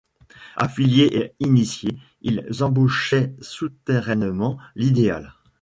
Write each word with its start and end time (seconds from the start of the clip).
Affiliés 0.55 1.15
et 1.15 1.35
initiés, 1.39 1.95
ils 2.21 2.43
ébauchaient 2.63 3.35
souterrainement 3.39 4.57
l’idéal. 4.73 5.35